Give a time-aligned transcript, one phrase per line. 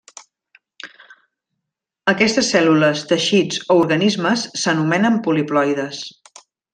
[2.13, 6.01] Aquestes cèl·lules, teixits o organismes s'anomenen poliploides.